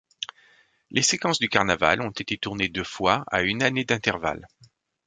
[0.89, 4.47] Les séquences du Carnaval ont été tournées deux fois, à une année d'intervalle.